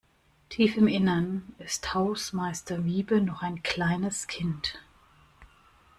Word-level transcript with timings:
Tief 0.49 0.77
im 0.77 0.87
Innern 0.87 1.53
ist 1.59 1.93
Hausmeister 1.93 2.85
Wiebe 2.85 3.21
noch 3.21 3.43
ein 3.43 3.61
kleines 3.61 4.25
Kind. 4.25 4.79